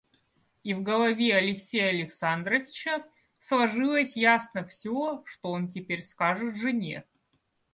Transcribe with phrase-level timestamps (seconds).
[0.63, 3.05] И в голове Алексея Александровича
[3.37, 7.03] сложилось ясно всё, что он теперь скажет жене.